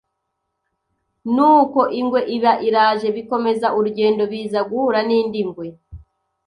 Nuko 1.33 1.79
ingwe 1.99 2.19
iba 2.35 2.53
iraje, 2.67 3.07
bikomeza 3.17 3.67
urugendo 3.77 4.23
Biza 4.31 4.59
guhura 4.69 4.99
n'indi 5.07 5.41
ngwe, 5.47 5.67